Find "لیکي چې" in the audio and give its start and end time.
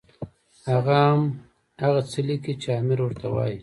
2.27-2.69